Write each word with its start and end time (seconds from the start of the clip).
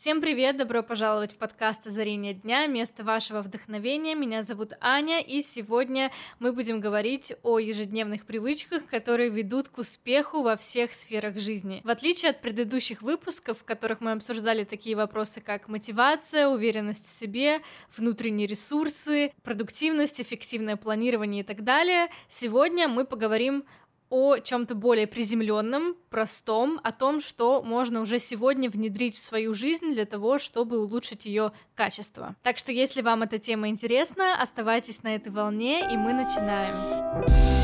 Всем 0.00 0.22
привет, 0.22 0.56
добро 0.56 0.82
пожаловать 0.82 1.34
в 1.34 1.36
подкаст 1.36 1.86
«Озарение 1.86 2.32
дня», 2.32 2.66
место 2.66 3.04
вашего 3.04 3.42
вдохновения. 3.42 4.14
Меня 4.14 4.42
зовут 4.42 4.72
Аня, 4.80 5.20
и 5.20 5.42
сегодня 5.42 6.10
мы 6.38 6.54
будем 6.54 6.80
говорить 6.80 7.34
о 7.42 7.58
ежедневных 7.58 8.24
привычках, 8.24 8.86
которые 8.86 9.28
ведут 9.28 9.68
к 9.68 9.76
успеху 9.76 10.40
во 10.40 10.56
всех 10.56 10.94
сферах 10.94 11.36
жизни. 11.36 11.82
В 11.84 11.90
отличие 11.90 12.30
от 12.30 12.40
предыдущих 12.40 13.02
выпусков, 13.02 13.58
в 13.58 13.64
которых 13.64 14.00
мы 14.00 14.12
обсуждали 14.12 14.64
такие 14.64 14.96
вопросы, 14.96 15.42
как 15.42 15.68
мотивация, 15.68 16.48
уверенность 16.48 17.04
в 17.04 17.18
себе, 17.20 17.60
внутренние 17.94 18.46
ресурсы, 18.46 19.34
продуктивность, 19.44 20.18
эффективное 20.18 20.76
планирование 20.76 21.42
и 21.42 21.44
так 21.44 21.62
далее, 21.62 22.08
сегодня 22.30 22.88
мы 22.88 23.04
поговорим 23.04 23.64
о 24.10 24.38
чем-то 24.38 24.74
более 24.74 25.06
приземленном, 25.06 25.96
простом, 26.10 26.80
о 26.82 26.92
том, 26.92 27.20
что 27.20 27.62
можно 27.62 28.00
уже 28.00 28.18
сегодня 28.18 28.68
внедрить 28.68 29.14
в 29.14 29.22
свою 29.22 29.54
жизнь 29.54 29.92
для 29.92 30.04
того, 30.04 30.38
чтобы 30.38 30.78
улучшить 30.78 31.26
ее 31.26 31.52
качество. 31.74 32.34
Так 32.42 32.58
что, 32.58 32.72
если 32.72 33.02
вам 33.02 33.22
эта 33.22 33.38
тема 33.38 33.68
интересна, 33.68 34.40
оставайтесь 34.40 35.02
на 35.02 35.14
этой 35.14 35.32
волне, 35.32 35.80
и 35.92 35.96
мы 35.96 36.12
начинаем. 36.12 37.59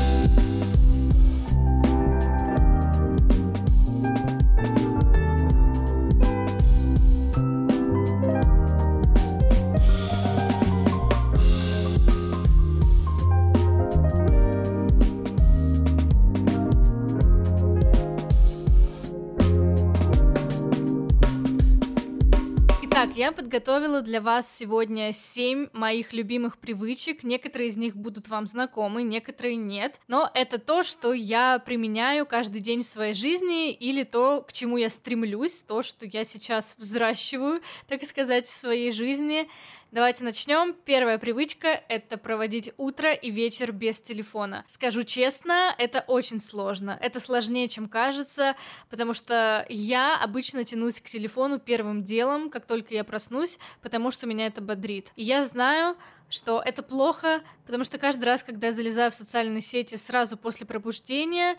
Я 23.17 23.31
подготовила 23.31 24.03
для 24.03 24.21
вас 24.21 24.55
сегодня 24.55 25.11
семь 25.11 25.69
моих 25.73 26.13
любимых 26.13 26.59
привычек. 26.59 27.23
Некоторые 27.23 27.69
из 27.69 27.75
них 27.75 27.95
будут 27.95 28.27
вам 28.27 28.45
знакомы, 28.45 29.01
некоторые 29.01 29.55
нет. 29.55 29.99
Но 30.07 30.29
это 30.35 30.59
то, 30.59 30.83
что 30.83 31.13
я 31.13 31.57
применяю 31.57 32.27
каждый 32.27 32.61
день 32.61 32.83
в 32.83 32.85
своей 32.85 33.15
жизни, 33.15 33.71
или 33.71 34.03
то, 34.03 34.43
к 34.47 34.53
чему 34.53 34.77
я 34.77 34.91
стремлюсь, 34.91 35.63
то, 35.67 35.81
что 35.81 36.05
я 36.05 36.23
сейчас 36.23 36.75
взращиваю, 36.77 37.61
так 37.87 38.03
сказать, 38.03 38.45
в 38.45 38.55
своей 38.55 38.91
жизни. 38.91 39.49
Давайте 39.89 40.25
начнем. 40.25 40.75
Первая 40.83 41.17
привычка— 41.17 41.81
это 41.87 42.17
проводить 42.17 42.73
утро 42.75 43.13
и 43.13 43.31
вечер 43.31 43.71
без 43.71 44.01
телефона. 44.01 44.65
Скажу 44.67 45.05
честно, 45.05 45.73
это 45.77 46.03
очень 46.07 46.41
сложно. 46.41 46.97
Это 47.01 47.21
сложнее, 47.21 47.69
чем 47.69 47.87
кажется, 47.87 48.57
потому 48.89 49.13
что 49.13 49.65
я 49.69 50.21
обычно 50.21 50.65
тянусь 50.65 50.99
к 50.99 51.05
телефону 51.05 51.57
первым 51.57 52.03
делом, 52.03 52.49
как 52.49 52.65
только 52.65 52.95
я 52.95 53.05
проснусь, 53.05 53.59
потому 53.81 54.11
что 54.11 54.27
меня 54.27 54.47
это 54.47 54.59
бодрит. 54.59 55.13
И 55.15 55.23
я 55.23 55.45
знаю, 55.45 55.95
что 56.27 56.61
это 56.63 56.83
плохо, 56.83 57.41
потому 57.65 57.85
что 57.85 57.97
каждый 57.97 58.25
раз, 58.25 58.43
когда 58.43 58.67
я 58.67 58.73
залезаю 58.73 59.09
в 59.11 59.15
социальные 59.15 59.61
сети 59.61 59.95
сразу 59.95 60.35
после 60.35 60.65
пробуждения, 60.65 61.55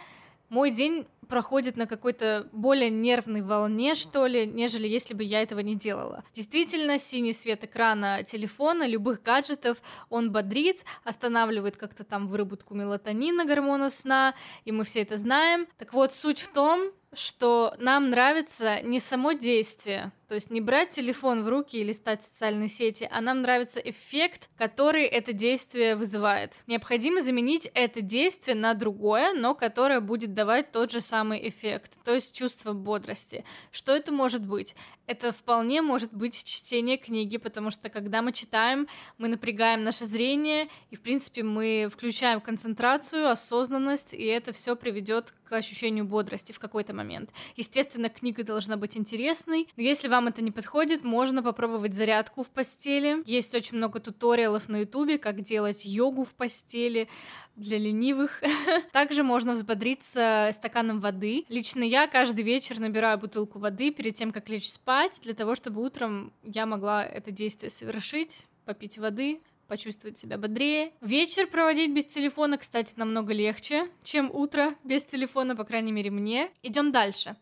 мой 0.50 0.70
день 0.70 1.06
проходит 1.28 1.76
на 1.76 1.86
какой-то 1.86 2.48
более 2.52 2.90
нервной 2.90 3.42
волне, 3.42 3.94
что 3.94 4.26
ли, 4.26 4.46
нежели 4.46 4.88
если 4.88 5.14
бы 5.14 5.22
я 5.24 5.42
этого 5.42 5.60
не 5.60 5.76
делала. 5.76 6.24
Действительно, 6.34 6.98
синий 6.98 7.32
свет 7.32 7.64
экрана 7.64 8.22
телефона, 8.24 8.86
любых 8.86 9.22
гаджетов, 9.22 9.78
он 10.10 10.32
бодрит, 10.32 10.84
останавливает 11.04 11.76
как-то 11.76 12.04
там 12.04 12.28
выработку 12.28 12.74
мелатонина, 12.74 13.44
гормона 13.44 13.90
сна, 13.90 14.34
и 14.64 14.72
мы 14.72 14.84
все 14.84 15.02
это 15.02 15.16
знаем. 15.16 15.66
Так 15.78 15.92
вот, 15.92 16.14
суть 16.14 16.40
в 16.40 16.52
том, 16.52 16.92
что 17.12 17.74
нам 17.78 18.10
нравится 18.10 18.82
не 18.82 19.00
само 19.00 19.32
действие, 19.32 20.12
то 20.28 20.34
есть 20.34 20.50
не 20.50 20.60
брать 20.60 20.90
телефон 20.90 21.42
в 21.42 21.48
руки 21.48 21.78
и 21.78 21.84
листать 21.84 22.22
социальные 22.22 22.68
сети, 22.68 23.08
а 23.10 23.20
нам 23.20 23.40
нравится 23.40 23.80
эффект, 23.80 24.50
который 24.58 25.04
это 25.04 25.32
действие 25.32 25.96
вызывает. 25.96 26.56
Необходимо 26.66 27.22
заменить 27.22 27.70
это 27.72 28.02
действие 28.02 28.54
на 28.54 28.74
другое, 28.74 29.33
но 29.33 29.55
которое 29.55 30.00
будет 30.00 30.34
давать 30.34 30.70
тот 30.70 30.92
же 30.92 31.00
самый 31.00 31.17
эффект, 31.24 31.98
то 32.05 32.14
есть 32.14 32.34
чувство 32.34 32.73
бодрости. 32.73 33.45
Что 33.70 33.95
это 33.95 34.12
может 34.12 34.45
быть? 34.45 34.74
Это 35.06 35.33
вполне 35.33 35.83
может 35.83 36.12
быть 36.12 36.45
чтение 36.45 36.96
книги, 36.96 37.39
потому 37.39 37.70
что 37.70 37.89
когда 37.89 38.23
мы 38.23 38.33
читаем, 38.33 38.89
мы 39.17 39.29
напрягаем 39.29 39.83
наше 39.84 40.05
зрение, 40.05 40.68
и 40.90 40.96
в 40.96 41.01
принципе 41.01 41.42
мы 41.42 41.89
включаем 41.92 42.40
концентрацию, 42.40 43.29
осознанность, 43.29 44.14
и 44.14 44.24
это 44.24 44.52
все 44.52 44.77
приведет 44.77 45.34
к 45.48 45.53
ощущению 45.53 46.05
бодрости 46.05 46.53
в 46.53 46.59
какой-то 46.59 46.92
момент. 46.92 47.31
Естественно, 47.57 48.09
книга 48.11 48.45
должна 48.45 48.77
быть 48.77 48.97
интересной, 48.97 49.69
но 49.77 49.83
если 49.83 50.09
вам 50.09 50.27
это 50.29 50.42
не 50.42 50.51
подходит, 50.51 51.05
можно 51.05 51.42
попробовать 51.42 51.95
зарядку 51.95 52.42
в 52.42 52.51
постели. 52.51 53.23
Есть 53.25 53.55
очень 53.55 53.79
много 53.79 54.01
туториалов 54.01 54.69
на 54.69 54.81
ютубе, 54.81 55.19
как 55.19 55.41
делать 55.41 55.85
йогу 55.85 56.25
в 56.25 56.35
постели 56.35 57.09
для 57.57 57.79
ленивых. 57.79 58.42
Также 58.92 59.23
можно 59.23 59.55
взбодриться 59.55 60.51
стаканом 60.53 61.01
воды. 61.01 61.45
Лично 61.48 61.83
я 61.83 62.07
каждый 62.07 62.45
вечер 62.45 62.79
набираю 62.79 63.19
бутылку 63.19 63.59
воды 63.59 63.91
перед 63.91 64.15
тем, 64.15 64.33
как 64.33 64.48
лечь 64.48 64.70
спать, 64.70 65.20
для 65.23 65.35
того, 65.35 65.55
чтобы 65.55 65.83
утром 65.83 66.33
я 66.42 66.67
могла 66.67 67.05
это 67.05 67.30
действие 67.30 67.70
совершить, 67.70 68.47
попить 68.65 68.98
воды, 68.98 69.41
почувствовать 69.68 70.18
себя 70.18 70.39
бодрее. 70.39 70.92
Вечер 71.01 71.46
проводить 71.46 71.92
без 71.92 72.06
телефона, 72.06 72.58
кстати, 72.58 72.95
намного 72.96 73.33
легче, 73.33 73.89
чем 74.02 74.30
утро 74.33 74.74
без 74.83 75.05
телефона, 75.05 75.55
по 75.55 75.64
крайней 75.64 75.92
мере, 75.92 76.11
мне. 76.11 76.51
Идем 76.62 76.90
дальше. 76.90 77.36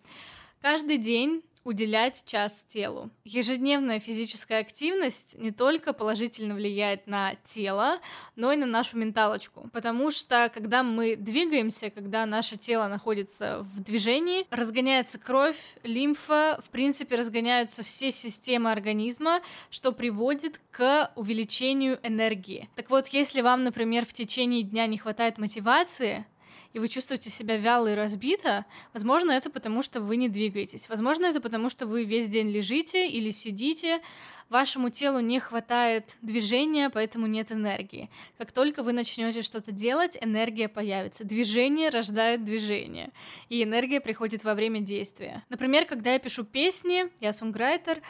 Каждый 0.60 0.98
день 0.98 1.42
уделять 1.66 2.24
час 2.24 2.64
телу. 2.68 3.10
Ежедневная 3.24 3.98
физическая 3.98 4.60
активность 4.60 5.36
не 5.36 5.50
только 5.50 5.92
положительно 5.92 6.54
влияет 6.54 7.08
на 7.08 7.34
тело, 7.44 7.98
но 8.36 8.52
и 8.52 8.56
на 8.56 8.66
нашу 8.66 8.96
менталочку, 8.96 9.68
потому 9.72 10.12
что 10.12 10.48
когда 10.54 10.84
мы 10.84 11.16
двигаемся, 11.16 11.90
когда 11.90 12.24
наше 12.24 12.56
тело 12.56 12.86
находится 12.86 13.66
в 13.74 13.82
движении, 13.82 14.46
разгоняется 14.50 15.18
кровь, 15.18 15.58
лимфа, 15.82 16.60
в 16.64 16.70
принципе, 16.70 17.16
разгоняются 17.16 17.82
все 17.82 18.12
системы 18.12 18.70
организма, 18.70 19.40
что 19.68 19.90
приводит 19.90 20.60
к 20.70 21.10
увеличению 21.16 21.98
энергии. 22.04 22.68
Так 22.76 22.90
вот, 22.90 23.08
если 23.08 23.40
вам, 23.40 23.64
например, 23.64 24.06
в 24.06 24.12
течение 24.12 24.62
дня 24.62 24.86
не 24.86 24.98
хватает 24.98 25.36
мотивации, 25.36 26.26
и 26.76 26.78
вы 26.78 26.88
чувствуете 26.88 27.30
себя 27.30 27.56
вяло 27.56 27.90
и 27.90 27.94
разбито, 27.94 28.66
возможно, 28.92 29.30
это 29.30 29.48
потому, 29.48 29.82
что 29.82 30.02
вы 30.02 30.18
не 30.18 30.28
двигаетесь. 30.28 30.90
Возможно, 30.90 31.24
это 31.24 31.40
потому, 31.40 31.70
что 31.70 31.86
вы 31.86 32.04
весь 32.04 32.28
день 32.28 32.50
лежите 32.50 33.08
или 33.08 33.30
сидите, 33.30 34.02
вашему 34.48 34.90
телу 34.90 35.20
не 35.20 35.40
хватает 35.40 36.16
движения, 36.22 36.90
поэтому 36.90 37.26
нет 37.26 37.52
энергии. 37.52 38.10
Как 38.38 38.52
только 38.52 38.82
вы 38.82 38.92
начнете 38.92 39.42
что-то 39.42 39.72
делать, 39.72 40.16
энергия 40.20 40.68
появится. 40.68 41.24
Движение 41.24 41.90
рождает 41.90 42.44
движение, 42.44 43.10
и 43.48 43.62
энергия 43.62 44.00
приходит 44.00 44.44
во 44.44 44.54
время 44.54 44.80
действия. 44.80 45.44
Например, 45.48 45.84
когда 45.84 46.12
я 46.12 46.18
пишу 46.18 46.44
песни, 46.44 47.10
я 47.20 47.32
сонграйтер, 47.32 48.02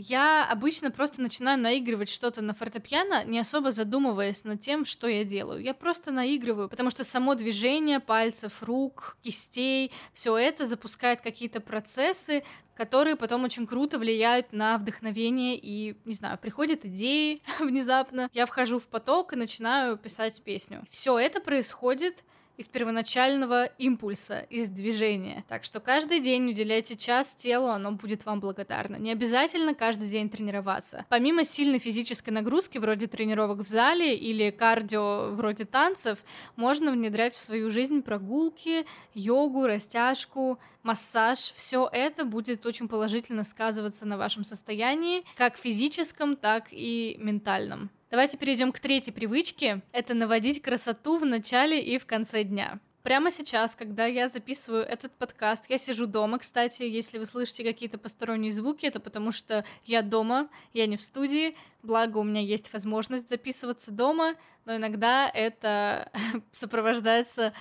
я 0.00 0.46
обычно 0.48 0.92
просто 0.92 1.20
начинаю 1.20 1.58
наигрывать 1.58 2.08
что-то 2.08 2.40
на 2.40 2.54
фортепиано, 2.54 3.24
не 3.24 3.40
особо 3.40 3.72
задумываясь 3.72 4.44
над 4.44 4.60
тем, 4.60 4.84
что 4.84 5.08
я 5.08 5.24
делаю. 5.24 5.60
Я 5.60 5.74
просто 5.74 6.12
наигрываю, 6.12 6.68
потому 6.68 6.90
что 6.90 7.02
само 7.02 7.34
движение 7.34 7.98
пальцев, 7.98 8.62
рук, 8.62 9.16
кистей, 9.22 9.90
все 10.12 10.36
это 10.36 10.66
запускает 10.66 11.20
какие-то 11.20 11.60
процессы, 11.60 12.44
которые 12.78 13.16
потом 13.16 13.42
очень 13.42 13.66
круто 13.66 13.98
влияют 13.98 14.52
на 14.52 14.78
вдохновение 14.78 15.58
и, 15.60 15.96
не 16.04 16.14
знаю, 16.14 16.38
приходят 16.38 16.84
идеи 16.84 17.42
внезапно. 17.58 18.30
Я 18.32 18.46
вхожу 18.46 18.78
в 18.78 18.86
поток 18.86 19.32
и 19.32 19.36
начинаю 19.36 19.96
писать 19.96 20.40
песню. 20.42 20.84
Все 20.88 21.18
это 21.18 21.40
происходит 21.40 22.22
из 22.58 22.68
первоначального 22.68 23.66
импульса, 23.78 24.40
из 24.50 24.68
движения. 24.68 25.44
Так 25.48 25.64
что 25.64 25.78
каждый 25.78 26.18
день 26.20 26.50
уделяйте 26.50 26.96
час 26.96 27.34
телу, 27.36 27.68
оно 27.68 27.92
будет 27.92 28.26
вам 28.26 28.40
благодарно. 28.40 28.96
Не 28.96 29.12
обязательно 29.12 29.74
каждый 29.74 30.08
день 30.08 30.28
тренироваться. 30.28 31.06
Помимо 31.08 31.44
сильной 31.44 31.78
физической 31.78 32.30
нагрузки, 32.30 32.78
вроде 32.78 33.06
тренировок 33.06 33.60
в 33.60 33.68
зале 33.68 34.16
или 34.16 34.50
кардио 34.50 35.30
вроде 35.30 35.64
танцев, 35.64 36.18
можно 36.56 36.90
внедрять 36.90 37.34
в 37.34 37.40
свою 37.40 37.70
жизнь 37.70 38.02
прогулки, 38.02 38.84
йогу, 39.14 39.66
растяжку, 39.66 40.58
массаж. 40.82 41.52
Все 41.54 41.88
это 41.92 42.24
будет 42.24 42.66
очень 42.66 42.88
положительно 42.88 43.44
сказываться 43.44 44.04
на 44.04 44.18
вашем 44.18 44.44
состоянии, 44.44 45.24
как 45.36 45.56
физическом, 45.56 46.34
так 46.34 46.68
и 46.72 47.16
ментальном. 47.20 47.90
Давайте 48.10 48.38
перейдем 48.38 48.72
к 48.72 48.78
третьей 48.78 49.12
привычке. 49.12 49.82
Это 49.92 50.14
наводить 50.14 50.62
красоту 50.62 51.18
в 51.18 51.26
начале 51.26 51.78
и 51.78 51.98
в 51.98 52.06
конце 52.06 52.42
дня. 52.42 52.78
Прямо 53.02 53.30
сейчас, 53.30 53.74
когда 53.74 54.06
я 54.06 54.28
записываю 54.28 54.82
этот 54.82 55.12
подкаст, 55.12 55.66
я 55.68 55.76
сижу 55.76 56.06
дома, 56.06 56.38
кстати, 56.38 56.84
если 56.84 57.18
вы 57.18 57.26
слышите 57.26 57.64
какие-то 57.64 57.98
посторонние 57.98 58.50
звуки, 58.50 58.86
это 58.86 58.98
потому 58.98 59.30
что 59.30 59.62
я 59.84 60.00
дома, 60.00 60.48
я 60.72 60.86
не 60.86 60.96
в 60.96 61.02
студии, 61.02 61.54
благо 61.82 62.16
у 62.16 62.24
меня 62.24 62.40
есть 62.40 62.72
возможность 62.72 63.28
записываться 63.28 63.92
дома, 63.92 64.36
но 64.64 64.76
иногда 64.76 65.28
это 65.28 66.10
сопровождается 66.52 67.52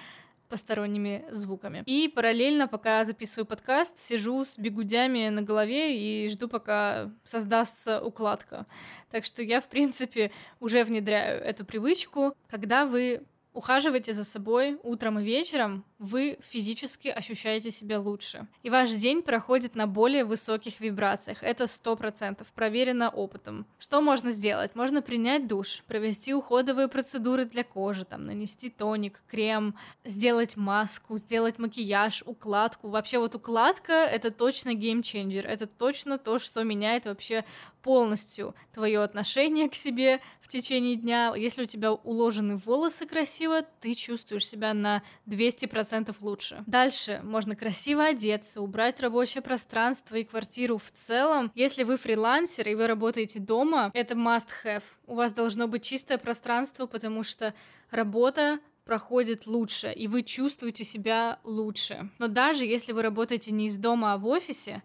посторонними 0.48 1.26
звуками. 1.32 1.84
И 1.86 2.08
параллельно, 2.08 2.68
пока 2.68 3.04
записываю 3.06 3.46
подкаст, 3.46 4.02
сижу 4.02 4.44
с 4.46 4.58
бегудями 4.58 5.30
на 5.30 5.42
голове 5.42 5.98
и 5.98 6.30
жду, 6.30 6.48
пока 6.48 7.12
создастся 7.24 8.02
укладка. 8.02 8.66
Так 9.12 9.26
что 9.26 9.42
я, 9.44 9.62
в 9.62 9.68
принципе, 9.68 10.32
уже 10.60 10.84
внедряю 10.84 11.42
эту 11.42 11.66
привычку. 11.66 12.36
Когда 12.50 12.86
вы 12.86 13.24
ухаживаете 13.54 14.14
за 14.14 14.24
собой 14.24 14.80
утром 14.84 15.20
и 15.20 15.24
вечером, 15.24 15.84
вы 16.00 16.38
физически 16.42 17.08
ощущаете 17.08 17.72
себя 17.72 18.00
лучше. 18.00 18.48
И 18.64 18.70
ваш 18.70 18.92
день 18.92 19.22
проходит 19.24 19.76
на 19.76 19.88
более 19.88 20.26
высоких 20.26 20.80
вибрациях. 20.80 21.40
Это 21.42 21.68
сто 21.68 21.96
процентов, 21.96 22.48
проверено 22.54 23.10
опытом. 23.10 23.66
Что 23.80 24.02
можно 24.02 24.32
сделать? 24.32 24.76
Можно 24.76 25.02
принять 25.02 25.48
душ, 25.48 25.84
провести 25.88 26.34
уходовые 26.34 26.88
процедуры 26.88 27.46
для 27.46 27.64
кожи, 27.64 28.06
там, 28.06 28.26
нанести 28.26 28.70
тоник, 28.70 29.24
крем, 29.28 29.76
сделать 30.06 30.56
маску, 30.56 31.18
сделать 31.18 31.58
макияж, 31.58 32.24
укладку. 32.26 32.90
Вообще 32.90 33.18
вот 33.18 33.36
укладка— 33.36 33.94
это 33.94 34.32
точно 34.32 34.74
геймченджер. 34.74 35.48
Это 35.48 35.66
точно 35.66 36.18
то, 36.18 36.38
что 36.38 36.64
меняет 36.64 37.06
вообще 37.06 37.44
полностью 37.82 38.54
твое 38.74 39.02
отношение 39.02 39.70
к 39.70 39.76
себе 39.76 40.20
в 40.42 40.50
течение 40.50 40.98
дня. 40.98 41.34
Если 41.36 41.64
у 41.64 41.66
тебя 41.66 41.94
уложены 41.94 42.58
волосы 42.58 43.06
красиво, 43.06 43.62
ты 43.80 43.94
чувствуешь 43.94 44.46
себя 44.46 44.74
на 44.74 45.04
200% 45.26 45.87
100% 45.92 46.16
лучше. 46.22 46.64
Дальше 46.68 47.22
можно 47.24 47.56
красиво 47.56 48.06
одеться, 48.06 48.62
убрать 48.62 49.00
рабочее 49.02 49.42
пространство 49.42 50.16
и 50.16 50.24
квартиру 50.24 50.78
в 50.78 50.92
целом. 50.92 51.52
Если 51.56 51.84
вы 51.84 51.98
фрилансер 51.98 52.68
и 52.68 52.76
вы 52.76 52.88
работаете 52.88 53.40
дома, 53.40 53.92
это 53.94 54.16
must 54.16 54.48
have. 54.64 54.84
У 55.06 55.16
вас 55.16 55.34
должно 55.34 55.68
быть 55.68 55.84
чистое 55.84 56.18
пространство, 56.18 56.86
потому 56.86 57.24
что 57.24 57.54
работа 57.92 58.60
проходит 58.86 59.46
лучше, 59.48 59.92
и 59.92 60.08
вы 60.08 60.24
чувствуете 60.24 60.84
себя 60.84 61.40
лучше. 61.44 62.10
Но 62.20 62.28
даже 62.28 62.66
если 62.66 62.94
вы 62.94 63.02
работаете 63.02 63.52
не 63.52 63.68
из 63.68 63.78
дома, 63.78 64.14
а 64.14 64.18
в 64.18 64.26
офисе, 64.28 64.82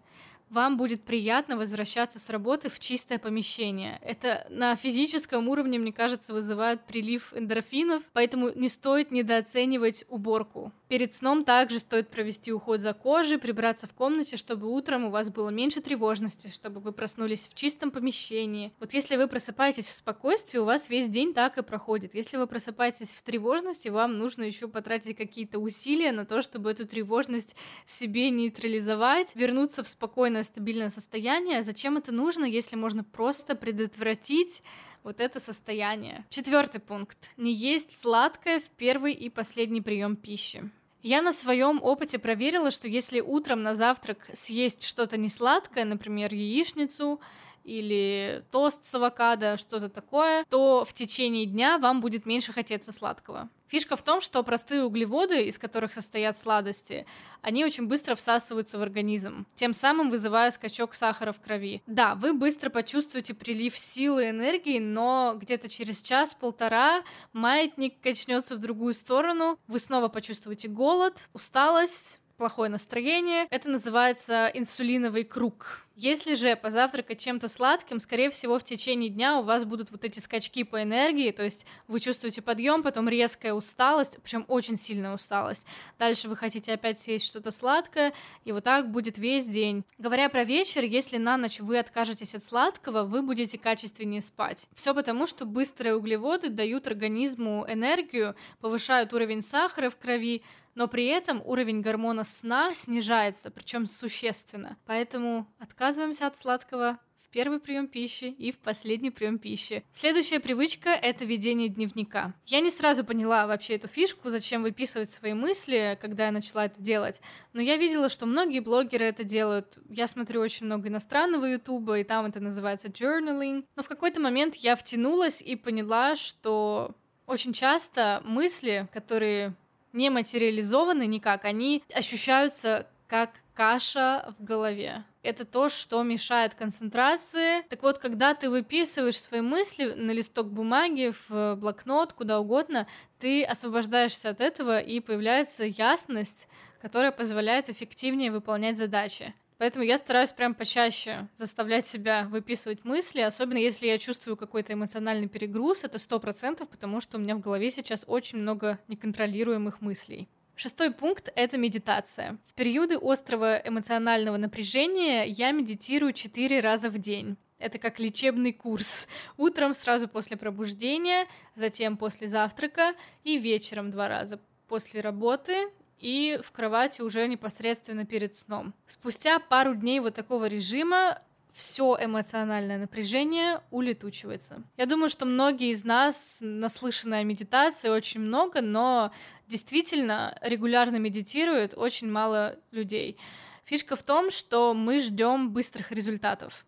вам 0.53 0.77
будет 0.77 1.03
приятно 1.03 1.57
возвращаться 1.57 2.19
с 2.19 2.29
работы 2.29 2.69
в 2.69 2.79
чистое 2.79 3.17
помещение. 3.17 3.99
Это 4.03 4.45
на 4.49 4.75
физическом 4.75 5.49
уровне, 5.49 5.79
мне 5.79 5.91
кажется, 5.91 6.31
вызывает 6.31 6.85
прилив 6.85 7.33
эндорфинов, 7.33 8.03
поэтому 8.13 8.51
не 8.53 8.69
стоит 8.69 9.11
недооценивать 9.11 10.05
уборку. 10.09 10.71
Перед 10.87 11.11
сном 11.11 11.43
также 11.43 11.79
стоит 11.79 12.09
провести 12.09 12.53
уход 12.53 12.79
за 12.79 12.93
кожей, 12.93 13.39
прибраться 13.39 13.87
в 13.87 13.93
комнате, 13.93 14.37
чтобы 14.37 14.71
утром 14.71 15.05
у 15.05 15.09
вас 15.09 15.29
было 15.29 15.49
меньше 15.49 15.81
тревожности, 15.81 16.51
чтобы 16.53 16.79
вы 16.79 16.91
проснулись 16.91 17.47
в 17.47 17.55
чистом 17.55 17.89
помещении. 17.89 18.71
Вот 18.79 18.93
если 18.93 19.15
вы 19.15 19.27
просыпаетесь 19.27 19.87
в 19.87 19.93
спокойствии, 19.93 20.59
у 20.59 20.65
вас 20.65 20.89
весь 20.89 21.07
день 21.07 21.33
так 21.33 21.57
и 21.57 21.63
проходит. 21.63 22.13
Если 22.13 22.37
вы 22.37 22.45
просыпаетесь 22.45 23.11
в 23.13 23.23
тревожности, 23.23 23.89
вам 23.89 24.19
нужно 24.19 24.43
еще 24.43 24.67
потратить 24.67 25.17
какие-то 25.17 25.57
усилия 25.57 26.11
на 26.11 26.27
то, 26.27 26.43
чтобы 26.43 26.69
эту 26.69 26.85
тревожность 26.85 27.55
в 27.87 27.93
себе 27.93 28.29
нейтрализовать, 28.29 29.35
вернуться 29.35 29.83
в 29.83 29.87
спокойное, 29.87 30.42
стабильное 30.43 30.89
состояние. 30.89 31.63
Зачем 31.63 31.97
это 31.97 32.11
нужно, 32.11 32.45
если 32.45 32.75
можно 32.75 33.03
просто 33.03 33.55
предотвратить 33.55 34.61
вот 35.03 35.19
это 35.19 35.39
состояние. 35.39 36.25
Четвертый 36.29 36.79
пункт. 36.79 37.31
Не 37.37 37.53
есть 37.53 37.99
сладкое 37.99 38.59
в 38.59 38.69
первый 38.69 39.13
и 39.13 39.29
последний 39.29 39.81
прием 39.81 40.15
пищи. 40.15 40.69
Я 41.01 41.21
на 41.21 41.33
своем 41.33 41.83
опыте 41.83 42.17
проверила, 42.17 42.71
что 42.71 42.87
если 42.87 43.19
утром 43.19 43.61
на 43.61 43.75
завтрак 43.75 44.29
съесть 44.33 44.83
что-то 44.83 45.17
несладкое, 45.17 45.83
например, 45.83 46.33
яичницу, 46.33 47.19
или 47.63 48.43
тост 48.51 48.85
с 48.85 48.95
авокадо, 48.95 49.57
что-то 49.57 49.89
такое, 49.89 50.45
то 50.49 50.85
в 50.85 50.93
течение 50.93 51.45
дня 51.45 51.77
вам 51.77 52.01
будет 52.01 52.25
меньше 52.25 52.51
хотеться 52.51 52.91
сладкого. 52.91 53.49
Фишка 53.67 53.95
в 53.95 54.03
том, 54.03 54.21
что 54.21 54.43
простые 54.43 54.83
углеводы, 54.83 55.45
из 55.45 55.57
которых 55.57 55.95
состоят 55.95 56.37
сладости, 56.37 57.07
они 57.41 57.65
очень 57.65 57.87
быстро 57.87 58.13
всасываются 58.13 58.77
в 58.77 58.83
организм, 58.83 59.47
тем 59.55 59.73
самым 59.73 60.11
вызывая 60.11 60.51
скачок 60.51 60.93
сахара 60.93 61.31
в 61.31 61.41
крови. 61.41 61.81
Да, 61.87 62.13
вы 62.13 62.33
быстро 62.33 62.69
почувствуете 62.69 63.33
прилив 63.33 63.75
силы 63.75 64.25
и 64.25 64.29
энергии, 64.29 64.77
но 64.77 65.33
где-то 65.35 65.69
через 65.69 66.03
час-полтора 66.03 67.01
маятник 67.31 67.99
качнется 67.99 68.55
в 68.55 68.59
другую 68.59 68.93
сторону, 68.93 69.57
вы 69.67 69.79
снова 69.79 70.07
почувствуете 70.07 70.67
голод, 70.67 71.27
усталость, 71.33 72.19
плохое 72.37 72.69
настроение. 72.69 73.47
Это 73.49 73.69
называется 73.69 74.51
инсулиновый 74.53 75.23
круг. 75.23 75.85
Если 75.95 76.33
же 76.33 76.55
позавтракать 76.55 77.19
чем-то 77.19 77.47
сладким, 77.47 77.99
скорее 77.99 78.31
всего, 78.31 78.57
в 78.57 78.63
течение 78.63 79.09
дня 79.09 79.37
у 79.37 79.43
вас 79.43 79.63
будут 79.63 79.91
вот 79.91 80.03
эти 80.03 80.17
скачки 80.17 80.63
по 80.63 80.81
энергии, 80.81 81.29
то 81.29 81.43
есть 81.43 81.67
вы 81.87 81.99
чувствуете 81.99 82.41
подъем, 82.41 82.81
потом 82.81 83.07
резкая 83.07 83.53
усталость, 83.53 84.17
причем 84.23 84.43
очень 84.47 84.75
сильная 84.75 85.13
усталость. 85.13 85.67
Дальше 85.99 86.29
вы 86.29 86.35
хотите 86.35 86.73
опять 86.73 86.99
съесть 86.99 87.27
что-то 87.27 87.51
сладкое, 87.51 88.11
и 88.43 88.51
вот 88.51 88.63
так 88.63 88.91
будет 88.91 89.19
весь 89.19 89.47
день. 89.47 89.83
Говоря 89.99 90.29
про 90.29 90.43
вечер, 90.43 90.83
если 90.83 91.17
на 91.17 91.37
ночь 91.37 91.59
вы 91.59 91.77
откажетесь 91.77 92.33
от 92.33 92.43
сладкого, 92.43 93.03
вы 93.03 93.21
будете 93.21 93.59
качественнее 93.59 94.21
спать. 94.21 94.67
Все 94.73 94.95
потому, 94.95 95.27
что 95.27 95.45
быстрые 95.45 95.95
углеводы 95.95 96.49
дают 96.49 96.87
организму 96.87 97.67
энергию, 97.69 98.35
повышают 98.61 99.13
уровень 99.13 99.43
сахара 99.43 99.91
в 99.91 99.97
крови, 99.97 100.41
но 100.75 100.87
при 100.87 101.05
этом 101.05 101.41
уровень 101.45 101.81
гормона 101.81 102.23
сна 102.23 102.73
снижается, 102.73 103.51
причем 103.51 103.85
существенно. 103.85 104.77
Поэтому 104.85 105.47
отказываемся 105.83 106.27
от 106.27 106.37
сладкого 106.37 106.97
в 107.25 107.29
первый 107.29 107.59
прием 107.59 107.87
пищи 107.87 108.33
и 108.37 108.53
в 108.53 108.59
последний 108.59 109.11
прием 109.11 109.37
пищи. 109.37 109.83
Следующая 109.91 110.39
привычка— 110.39 110.89
это 110.91 111.25
ведение 111.25 111.67
дневника. 111.67 112.33
Я 112.45 112.61
не 112.61 112.71
сразу 112.71 113.03
поняла 113.03 113.47
вообще 113.47 113.75
эту 113.75 113.89
фишку, 113.89 114.29
зачем 114.29 114.63
выписывать 114.63 115.09
свои 115.09 115.33
мысли, 115.33 115.99
когда 116.01 116.27
я 116.27 116.31
начала 116.31 116.67
это 116.67 116.81
делать, 116.81 117.19
но 117.51 117.59
я 117.59 117.75
видела, 117.75 118.07
что 118.07 118.25
многие 118.25 118.61
блогеры 118.61 119.03
это 119.03 119.25
делают. 119.25 119.77
Я 119.89 120.07
смотрю 120.07 120.39
очень 120.39 120.67
много 120.67 120.87
иностранного 120.87 121.47
ютуба, 121.47 121.99
и 121.99 122.05
там 122.05 122.27
это 122.27 122.39
называется 122.39 122.87
journaling. 122.87 123.65
Но 123.75 123.83
в 123.83 123.89
какой-то 123.89 124.21
момент 124.21 124.55
я 124.55 124.77
втянулась 124.77 125.41
и 125.41 125.57
поняла, 125.57 126.15
что 126.15 126.95
очень 127.27 127.51
часто 127.51 128.21
мысли, 128.23 128.87
которые 128.93 129.53
не 129.91 130.09
материализованы 130.09 131.07
никак, 131.07 131.43
они 131.43 131.83
ощущаются 131.93 132.87
как 133.09 133.42
каша 133.53 134.33
в 134.37 134.43
голове. 134.43 135.03
Это 135.21 135.45
то, 135.45 135.69
что 135.69 136.03
мешает 136.03 136.55
концентрации. 136.55 137.61
Так 137.69 137.81
вот, 137.83 137.97
когда 137.97 138.33
ты 138.33 138.49
выписываешь 138.49 139.19
свои 139.19 139.41
мысли 139.41 139.93
на 139.93 140.11
листок 140.11 140.47
бумаги, 140.51 141.13
в 141.27 141.55
блокнот, 141.55 142.13
куда 142.13 142.39
угодно, 142.39 142.87
ты 143.19 143.43
освобождаешься 143.43 144.29
от 144.29 144.41
этого, 144.41 144.79
и 144.79 144.99
появляется 144.99 145.63
ясность, 145.63 146.47
которая 146.81 147.11
позволяет 147.11 147.69
эффективнее 147.69 148.31
выполнять 148.31 148.77
задачи. 148.77 149.33
Поэтому 149.57 149.85
я 149.85 149.97
стараюсь 149.97 150.33
прям 150.33 150.55
почаще 150.55 151.29
заставлять 151.37 151.87
себя 151.87 152.27
выписывать 152.29 152.83
мысли, 152.83 153.21
особенно 153.21 153.59
если 153.59 153.87
я 153.87 153.97
чувствую 153.97 154.35
какой-то 154.35 154.73
эмоциональный 154.73 155.29
перегруз, 155.29 155.85
это 155.85 155.99
сто 155.99 156.19
процентов, 156.19 156.67
потому 156.67 156.99
что 156.99 157.17
у 157.17 157.21
меня 157.21 157.35
в 157.35 157.39
голове 157.39 157.71
сейчас 157.71 158.03
очень 158.05 158.39
много 158.39 158.79
неконтролируемых 158.89 159.79
мыслей. 159.79 160.27
Шестой 160.55 160.91
пункт— 160.91 161.31
это 161.35 161.57
медитация. 161.57 162.37
В 162.45 162.53
периоды 162.53 162.97
острого 163.01 163.55
эмоционального 163.55 164.37
напряжения 164.37 165.23
я 165.23 165.51
медитирую 165.51 166.13
четыре 166.13 166.59
раза 166.59 166.89
в 166.89 166.99
день. 166.99 167.37
Это 167.57 167.79
как 167.79 167.99
лечебный 167.99 168.53
курс. 168.53 169.07
Утром 169.37 169.73
сразу 169.73 170.07
после 170.07 170.37
пробуждения, 170.37 171.27
затем 171.55 171.97
после 171.97 172.27
завтрака 172.27 172.93
и 173.23 173.37
вечером 173.39 173.89
два 173.89 174.07
раза 174.07 174.39
после 174.67 175.01
работы 175.01 175.69
и 175.97 176.39
в 176.43 176.51
кровати 176.51 177.01
уже 177.01 177.27
непосредственно 177.27 178.05
перед 178.05 178.35
сном. 178.35 178.73
Спустя 178.85 179.39
пару 179.39 179.73
дней 179.73 180.01
вот 180.01 180.13
такого 180.13 180.45
режима 180.45 181.21
все 181.53 181.97
эмоциональное 181.99 182.79
напряжение 182.79 183.61
улетучивается. 183.69 184.63
Я 184.75 184.85
думаю, 184.87 185.09
что 185.09 185.25
многие 185.25 185.69
из 185.71 185.83
нас 185.83 186.39
наслышаны 186.41 187.15
о 187.15 187.23
медитации 187.23 187.89
очень 187.89 188.21
много, 188.21 188.61
но 188.61 189.11
действительно 189.47 190.37
регулярно 190.41 190.97
медитируют 190.97 191.73
очень 191.75 192.09
мало 192.09 192.57
людей. 192.71 193.17
Фишка 193.65 193.95
в 193.95 194.03
том, 194.03 194.31
что 194.31 194.73
мы 194.73 194.99
ждем 194.99 195.51
быстрых 195.51 195.91
результатов. 195.91 196.65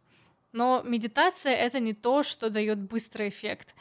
Но 0.51 0.81
медитация 0.85 1.53
это 1.53 1.79
не 1.79 1.93
то, 1.93 2.23
что 2.23 2.49
дает 2.49 2.79
быстрый 2.79 3.29
эффект. 3.29 3.75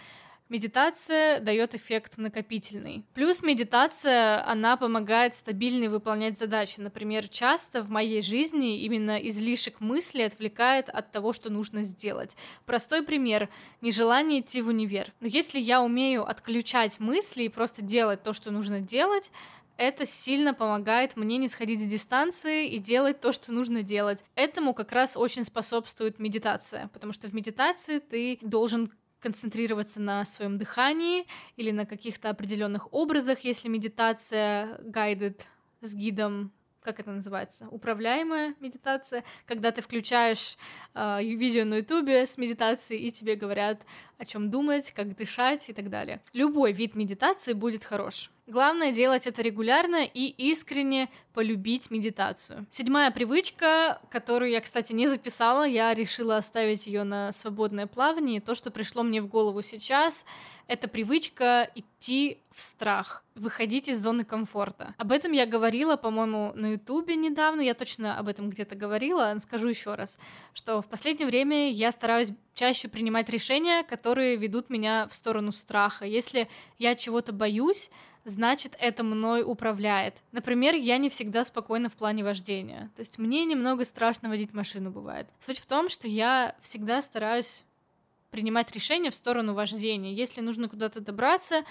Медитация 0.54 1.40
дает 1.40 1.74
эффект 1.74 2.16
накопительный. 2.16 3.04
Плюс 3.12 3.42
медитация, 3.42 4.48
она 4.48 4.76
помогает 4.76 5.34
стабильно 5.34 5.90
выполнять 5.90 6.38
задачи. 6.38 6.78
Например, 6.78 7.26
часто 7.26 7.82
в 7.82 7.90
моей 7.90 8.22
жизни 8.22 8.82
именно 8.82 9.16
излишек 9.16 9.80
мысли 9.80 10.22
отвлекает 10.22 10.88
от 10.88 11.10
того, 11.10 11.32
что 11.32 11.50
нужно 11.50 11.82
сделать. 11.82 12.36
Простой 12.66 13.02
пример— 13.02 13.48
нежелание 13.80 14.42
идти 14.42 14.62
в 14.62 14.68
универ. 14.68 15.12
Но 15.18 15.26
если 15.26 15.58
я 15.58 15.82
умею 15.82 16.24
отключать 16.24 17.00
мысли 17.00 17.42
и 17.42 17.48
просто 17.48 17.82
делать 17.82 18.22
то, 18.22 18.32
что 18.32 18.52
нужно 18.52 18.78
делать, 18.78 19.32
это 19.76 20.06
сильно 20.06 20.54
помогает 20.54 21.16
мне 21.16 21.36
не 21.36 21.48
сходить 21.48 21.80
с 21.80 21.86
дистанции 21.86 22.68
и 22.68 22.78
делать 22.78 23.20
то, 23.20 23.32
что 23.32 23.50
нужно 23.52 23.82
делать. 23.82 24.24
Этому 24.36 24.72
как 24.72 24.92
раз 24.92 25.16
очень 25.16 25.42
способствует 25.42 26.20
медитация, 26.20 26.88
потому 26.92 27.12
что 27.12 27.26
в 27.26 27.34
медитации 27.34 27.98
ты 27.98 28.38
должен 28.40 28.92
концентрироваться 29.24 30.00
на 30.00 30.26
своем 30.26 30.58
дыхании 30.58 31.26
или 31.56 31.70
на 31.70 31.86
каких-то 31.86 32.28
определенных 32.28 32.92
образах, 32.92 33.40
если 33.40 33.68
медитация 33.68 34.78
гайдед 34.82 35.46
с 35.80 35.94
гидом 35.94 36.52
как 36.82 37.00
это 37.00 37.12
называется, 37.12 37.66
управляемая 37.70 38.54
медитация, 38.60 39.24
когда 39.46 39.72
ты 39.72 39.80
включаешь 39.80 40.58
э, 40.94 41.22
видео 41.22 41.64
на 41.64 41.76
ютубе 41.76 42.26
с 42.26 42.36
медитацией, 42.36 43.08
и 43.08 43.10
тебе 43.10 43.36
говорят, 43.36 43.86
о 44.18 44.24
чем 44.24 44.50
думать, 44.50 44.92
как 44.92 45.16
дышать 45.16 45.68
и 45.68 45.72
так 45.72 45.90
далее. 45.90 46.20
Любой 46.32 46.72
вид 46.72 46.94
медитации 46.94 47.52
будет 47.52 47.84
хорош. 47.84 48.30
Главное 48.46 48.92
делать 48.92 49.26
это 49.26 49.40
регулярно 49.40 50.04
и 50.04 50.26
искренне 50.26 51.08
полюбить 51.32 51.90
медитацию. 51.90 52.66
Седьмая 52.70 53.10
привычка, 53.10 54.02
которую 54.10 54.50
я, 54.50 54.60
кстати, 54.60 54.92
не 54.92 55.08
записала, 55.08 55.66
я 55.66 55.94
решила 55.94 56.36
оставить 56.36 56.86
ее 56.86 57.04
на 57.04 57.32
свободное 57.32 57.86
плавание. 57.86 58.42
То, 58.42 58.54
что 58.54 58.70
пришло 58.70 59.02
мне 59.02 59.22
в 59.22 59.28
голову 59.28 59.62
сейчас, 59.62 60.26
это 60.66 60.88
привычка 60.88 61.70
идти 61.74 62.38
в 62.52 62.60
страх, 62.60 63.24
выходить 63.34 63.88
из 63.88 64.00
зоны 64.00 64.24
комфорта. 64.24 64.94
Об 64.98 65.12
этом 65.12 65.32
я 65.32 65.46
говорила, 65.46 65.96
по-моему, 65.96 66.52
на 66.54 66.72
Ютубе 66.72 67.16
недавно, 67.16 67.62
я 67.62 67.74
точно 67.74 68.18
об 68.18 68.28
этом 68.28 68.50
где-то 68.50 68.76
говорила, 68.76 69.34
скажу 69.40 69.68
еще 69.68 69.94
раз, 69.94 70.18
что 70.52 70.82
в 70.82 70.86
последнее 70.86 71.26
время 71.26 71.70
я 71.70 71.90
стараюсь 71.92 72.30
чаще 72.54 72.88
принимать 72.88 73.28
решения, 73.28 73.82
которые 73.82 74.36
ведут 74.36 74.70
меня 74.70 75.06
в 75.08 75.14
сторону 75.14 75.52
страха. 75.52 76.04
Если 76.04 76.48
я 76.78 76.94
чего-то 76.94 77.32
боюсь, 77.32 77.90
значит, 78.24 78.76
это 78.78 79.02
мной 79.02 79.42
управляет. 79.44 80.16
Например, 80.32 80.74
я 80.74 80.98
не 80.98 81.10
всегда 81.10 81.44
спокойна 81.44 81.88
в 81.88 81.94
плане 81.94 82.24
вождения. 82.24 82.90
То 82.96 83.00
есть 83.00 83.18
мне 83.18 83.44
немного 83.44 83.84
страшно 83.84 84.28
водить 84.28 84.54
машину 84.54 84.90
бывает. 84.90 85.28
Суть 85.40 85.58
в 85.58 85.66
том, 85.66 85.88
что 85.88 86.08
я 86.08 86.56
всегда 86.60 87.02
стараюсь 87.02 87.64
принимать 88.30 88.72
решения 88.72 89.10
в 89.10 89.14
сторону 89.14 89.54
вождения. 89.54 90.12
Если 90.12 90.40
нужно 90.40 90.68
куда-то 90.68 91.00
добраться, 91.00 91.64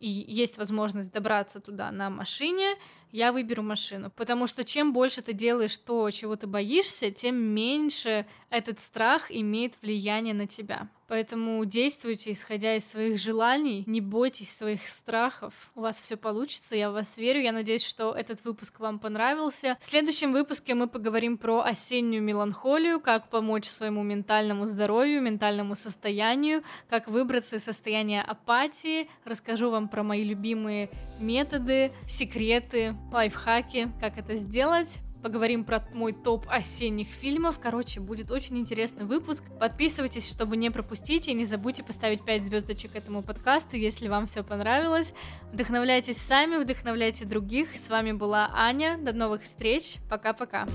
и 0.00 0.08
есть 0.08 0.56
возможность 0.56 1.12
добраться 1.12 1.60
туда 1.60 1.90
на 1.92 2.08
машине, 2.08 2.76
я 3.12 3.32
выберу 3.32 3.62
машину. 3.62 4.10
Потому 4.10 4.46
что 4.46 4.64
чем 4.64 4.92
больше 4.92 5.22
ты 5.22 5.32
делаешь 5.32 5.76
то, 5.76 6.10
чего 6.10 6.36
ты 6.36 6.46
боишься, 6.46 7.10
тем 7.10 7.36
меньше 7.36 8.26
этот 8.50 8.80
страх 8.80 9.30
имеет 9.30 9.74
влияние 9.82 10.34
на 10.34 10.46
тебя. 10.46 10.88
Поэтому 11.10 11.64
действуйте, 11.64 12.30
исходя 12.30 12.76
из 12.76 12.86
своих 12.86 13.18
желаний, 13.18 13.82
не 13.88 14.00
бойтесь 14.00 14.56
своих 14.56 14.86
страхов. 14.86 15.52
У 15.74 15.80
вас 15.80 16.00
все 16.00 16.16
получится, 16.16 16.76
я 16.76 16.88
в 16.88 16.92
вас 16.92 17.16
верю. 17.16 17.40
Я 17.40 17.50
надеюсь, 17.50 17.82
что 17.82 18.12
этот 18.12 18.44
выпуск 18.44 18.78
вам 18.78 19.00
понравился. 19.00 19.76
В 19.80 19.84
следующем 19.84 20.32
выпуске 20.32 20.76
мы 20.76 20.86
поговорим 20.86 21.36
про 21.36 21.62
осеннюю 21.62 22.22
меланхолию, 22.22 23.00
как 23.00 23.28
помочь 23.28 23.66
своему 23.66 24.04
ментальному 24.04 24.66
здоровью, 24.66 25.20
ментальному 25.20 25.74
состоянию, 25.74 26.62
как 26.88 27.08
выбраться 27.08 27.56
из 27.56 27.64
состояния 27.64 28.22
апатии. 28.22 29.10
Расскажу 29.24 29.70
вам 29.70 29.88
про 29.88 30.04
мои 30.04 30.22
любимые 30.22 30.90
методы, 31.18 31.90
секреты, 32.06 32.94
лайфхаки, 33.12 33.90
как 34.00 34.18
это 34.18 34.36
сделать 34.36 35.00
поговорим 35.20 35.64
про 35.64 35.84
мой 35.92 36.12
топ 36.12 36.46
осенних 36.48 37.08
фильмов. 37.08 37.58
Короче, 37.60 38.00
будет 38.00 38.30
очень 38.30 38.58
интересный 38.58 39.04
выпуск. 39.04 39.44
Подписывайтесь, 39.58 40.28
чтобы 40.28 40.56
не 40.56 40.70
пропустить, 40.70 41.28
и 41.28 41.34
не 41.34 41.44
забудьте 41.44 41.84
поставить 41.84 42.24
5 42.24 42.46
звездочек 42.46 42.96
этому 42.96 43.22
подкасту, 43.22 43.76
если 43.76 44.08
вам 44.08 44.26
все 44.26 44.42
понравилось. 44.42 45.14
Вдохновляйтесь 45.52 46.18
сами, 46.18 46.56
вдохновляйте 46.56 47.24
других. 47.24 47.76
С 47.76 47.88
вами 47.88 48.12
была 48.12 48.50
Аня. 48.52 48.98
До 48.98 49.12
новых 49.12 49.42
встреч. 49.42 49.96
Пока-пока. 50.08 50.66